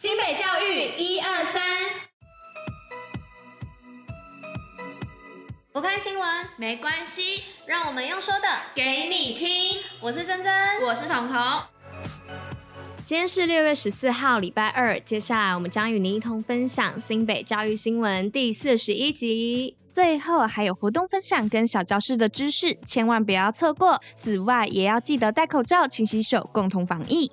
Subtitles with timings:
[0.00, 1.60] 新北教育一二三，
[5.72, 6.24] 不看新闻
[6.56, 9.82] 没关系，让我们用说的给你听。
[10.00, 11.36] 我是珍珍，我是彤彤。
[13.04, 15.00] 今天是六月十四号，礼拜二。
[15.00, 19.76] 接下来我们将与您一同分享新北教育新闻第四十一集。
[19.90, 24.00] 最后还有活动分享跟小教室的知识，千万不要错过。
[24.14, 27.32] 此外，也要记得戴口罩、勤洗手，共同防疫。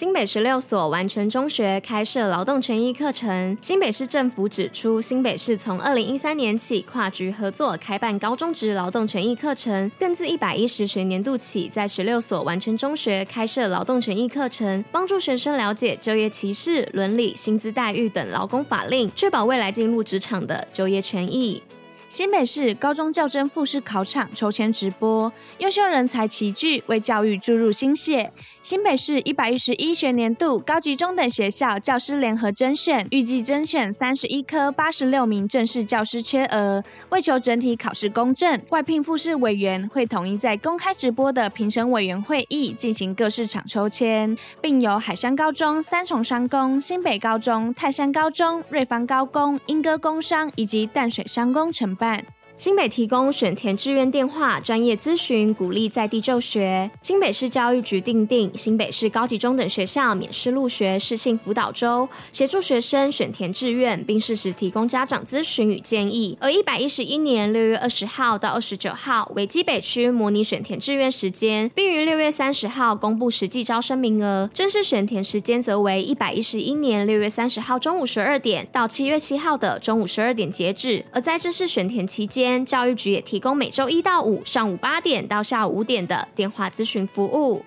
[0.00, 3.54] 新北十六所完全中学开设劳动权益课程。
[3.60, 21.62] 新北市政府指出，新北市从二零一三年起跨局合作开办高中职劳动权益课程，更自一百一十学年度起，在十六所完全中学开设劳动权益课程，帮助学生了解就业歧视、伦理、薪资待遇等劳工法令，确保未来进入职场的就业权益。
[22.10, 28.32] 新北市高中教甄复试考场抽签直播，优秀人才齐聚，为教育注入心血。
[28.64, 36.82] 新北市一百一十一学年度高级中等学校教师联合甄选，预计甄选三十一科八十六名正式教师缺额。
[37.10, 52.39] 为求整体考试公正，外聘复试委员会统一在公开直播的评审委员会议进行各市场抽签，并由海山高中、三重商工、新北高中、泰山高中、瑞芳高工、莺歌工商以及淡水商工承办。
[52.60, 56.90] 新北提供选填志愿电话、专业咨询，鼓励在地就学。
[57.00, 66.36] 新北市教育局订定新北市高级中等学校免试入学试性辅导周，协助学生选填志愿，并适时提供家长咨询与建议。
[66.38, 74.50] 而一百一十一年六月二十号到二十九号为基北区模拟选填志愿时间，并于六月三十号公布实际招生名额。
[74.52, 81.02] 正式选填时间则为一百一十一年六月三十号中午十二点到七月七号的中午十二点截止。
[81.10, 87.64] 而在正式选填期间，教育局也提供每周一到五上午八点到下午五点的电话咨询服务。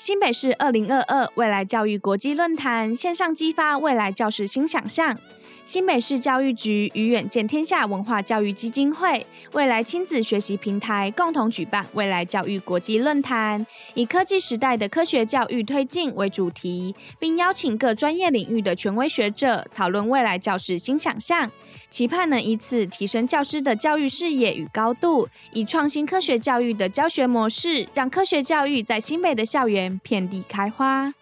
[0.00, 5.18] 新北市二零二二未来教育国际论坛线上激发未来教师新想象。
[5.66, 21.52] 新北市教育局与远见天下文化教育基金会、未来亲子学习平台共同举办未来教育国际论坛，以科技时代的科学教育推进为主题，并邀请各专业领域的权威学者讨论未来教师新想象，
[21.88, 31.12] 期盼能以此提升教师的教育视野与高度，以创新科学教育的教学模式，让科学教育在新北的校园遍地开花。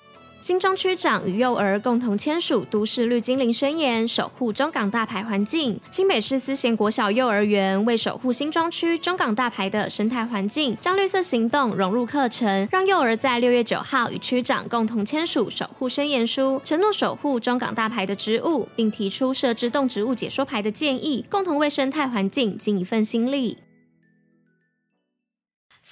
[0.40, 5.78] 新庄区长与幼儿共同签署都市绿精灵宣言，守护中港大排环境。
[5.90, 23.58] 新北市思贤国小幼儿园为守护新庄区中港大排的生态环境，将绿色行动融入课程，让幼儿在六月九号与区长共同签署守护宣言书，承诺守护中港大排的植物，并提出设置动植物解说牌的建议，共同为生态环境尽一份心力。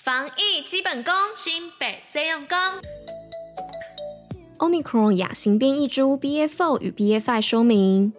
[0.06, 2.56] 防疫基本功，新北最用功。
[4.58, 8.12] Omicron 亚型变异株 BA.4 与 BA.5 说明。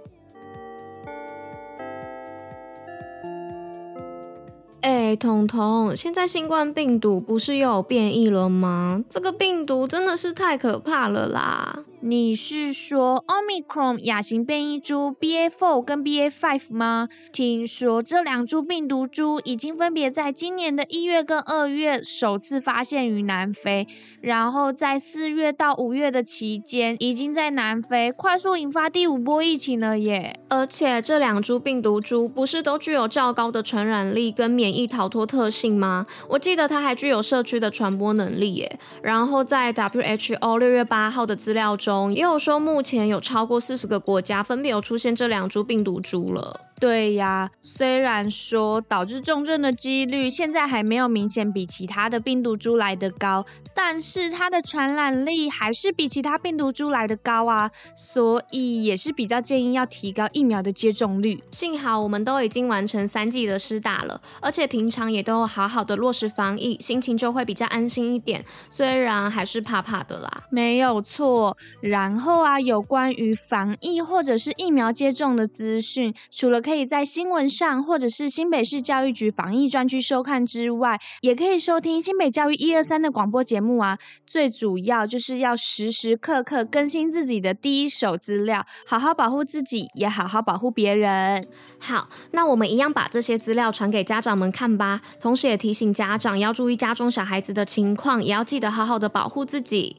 [4.81, 9.01] 哎，彤彤，现在新冠病毒不是又有变异了吗？
[9.09, 11.85] 这个病毒真的是太可怕了啦！
[12.09, 17.09] 你是说 Omicron 亚型变异株 BA.4 跟 BA.5 吗？
[17.33, 23.85] 听说这两株病毒株已经分别在今年的一月跟二月首次发现于南非，
[24.21, 30.39] 然后在四月到五月的期间，已经在南非快速引发第五波疫情了耶。
[30.47, 36.05] 而且这两株病毒株不是都具有较高的传染力跟免疫逃脱特性吗？
[36.29, 38.79] 我记得它还具有社区的传播能力耶。
[39.01, 41.96] 然后在 WHO 六月八号的资料中。
[42.11, 46.66] 也有说，目前有超过四十个国家分别有出现这两株病毒株了。
[46.79, 53.43] 对呀，虽然说导致重症的几率现在还没有明显比其他的病毒株来的高，
[53.73, 61.43] 但是它的传染力还是比其他病毒株来的高啊，所以也是比较建议要提高疫苗的接种率。
[61.51, 68.45] 幸好我们都已经完成三剂的施打了，而且平常也都有好好的落实防疫，心情就会比较安心一点。
[68.69, 71.57] 虽然还是怕怕的啦，没有错。
[71.81, 83.97] 然后啊，有关于防疫或者是疫苗接种的资讯，除了可以在新闻上或者是新北市教育局防疫专区收看之外，也可以收听新北教育一二三的广播节目啊。
[84.25, 91.47] 最主要就是要时时刻刻更新自己的第一手资料，好好保护自己，也好好保护别人。
[91.79, 99.95] 好，那我们一样把这些资料传给家长们看吧，同时也提醒家长要注意家中小孩子的情况，也要记得好好的保护自己。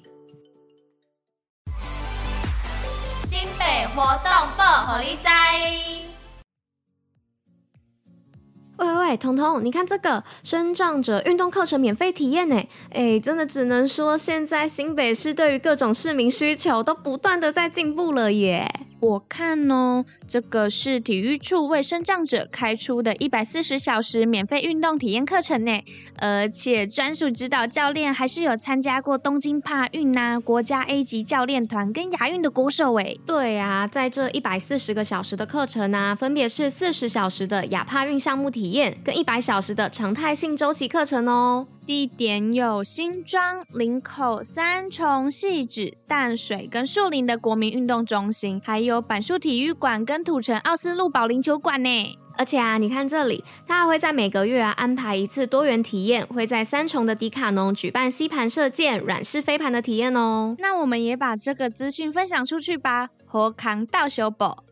[3.24, 6.07] 新北活动报虎哩知。
[8.78, 12.62] 喂喂喂，彤彤，你看这个生长者运动课程免费体验呢！
[12.90, 18.72] 哎，真的只能说现在新北市对于各种市民需求都不断的在进步了耶。
[19.00, 25.84] 我看哦，这个是体育处为身障者开出的一百四十小时免费运动体验课程呢，
[26.16, 33.14] 而且专属指导教练还是有参加过东京帕运呐、国家 A 级教练团跟亚运的国手哎。
[33.24, 41.68] 对啊，在这一百四十个小时的课程呢、啊，分别是四十小时的亚帕运项目体验跟一百小时的常态性周期课程哦。
[41.88, 52.18] 地点有新庄、林口、三重、汐止、淡水跟树林的国民运动中心，还有板树体育馆跟土城奥斯陆保龄球馆呢。
[52.36, 60.54] 而且啊，你看这里，他还会在每个月啊安排一次多元体验，会在三重的迪卡侬举办吸盘射箭、软式飞盘的体验哦。
[60.58, 64.62] 那我们也把这个资讯分享出去吧，活扛到修宝。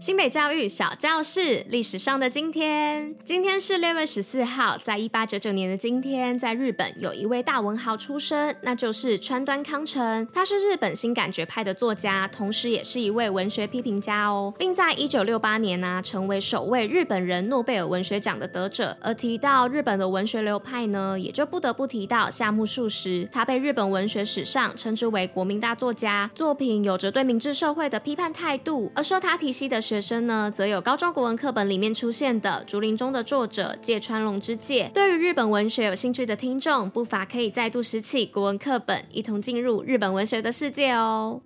[0.00, 10.28] 新北教育小教室，历史上的今天，今天是六月十四号，在一八九九年的今天，在日本有一位大文豪出生，那就是川端康成。
[10.32, 18.96] 他是日本新感觉派的作家，同时也是一位文学批评家哦，并在一九六八年呢、成为首位日本人诺贝尔文学奖的得者。
[19.00, 29.82] 而提到日本的文学流派呢，也就不得不提到夏目漱石，他被日本文学史上称之为国民大作家，作品有着对明治社会的批判态度，而受他体系的。
[29.88, 34.90] 学生呢，则有高中国文课本里面出现的《竹林中的作者》芥川龙之介。
[34.92, 41.40] 对于日本文学有兴趣的听众，不乏可以再度拾起国文课本，一同进入日本文学的世界哦。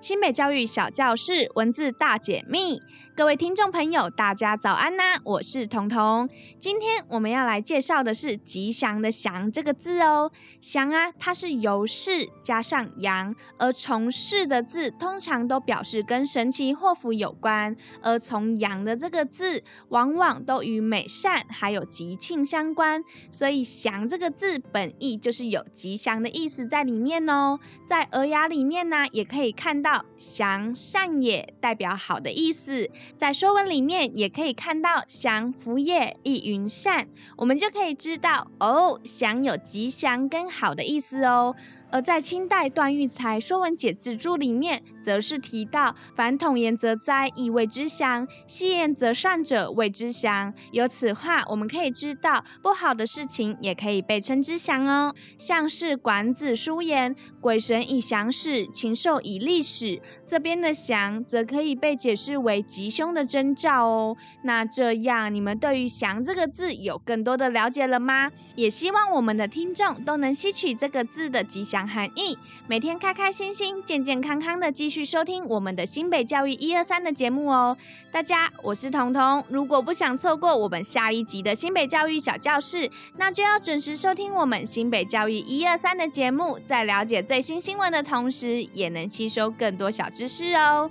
[0.00, 2.80] 新北教育小教室文字大解密，
[3.14, 5.20] 各位听众朋友，大家早安呐！
[5.24, 6.26] 我是彤彤，
[6.58, 10.32] 今天我们要来介绍的是吉祥的祥这个字哦。
[10.62, 27.60] 祥啊，它是由氏加上阳，而从氏的字通常都表示跟神奇祸福有关，而从阳的这个字往往都与美善还有吉庆相关，所以祥这个字本意就是有吉祥的意思在里面哦。
[27.84, 29.89] 在尔雅里面呢，也可以看到。
[30.16, 41.54] 祥善也代表好的意思，在说文里面也可以看到祥福也亦云善，我们就可以知道哦，祥有吉祥跟好的意思哦。
[41.92, 55.14] 而在清代段玉裁《说文解字注》里面，则是提到：“凡统言则灾，亦谓之祥；细言则善者，谓之祥。”由此话，我们可以知道，不好的事情也可以被称之祥哦。
[55.36, 64.16] 像是《管子》书言：“鬼神以祥始，禽兽以利始。”这边的“祥”则可以被解释为吉凶的征兆哦。
[64.44, 68.30] 那这样，你们对于“祥”这个字有更多的了解了吗？
[68.54, 71.79] 也希望我们的听众都能吸取这个字的吉祥。
[71.86, 77.76] 含义，每天开开心心、健健康康的继续收听我们的新北教育一二三的节目哦。
[78.10, 79.44] 大家，我是彤彤。
[79.48, 90.90] 如果不想错过我们下一集的新北教育小教室，那就要准时收听我们新北教育一二三的节目，在了解最新新闻的同时，也能吸收更多小知识哦。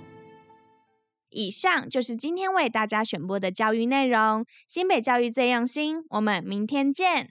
[1.32, 4.44] 以上就是今天为大家选播的教育内容。
[4.66, 7.30] 新北教育最用心，我们明天见。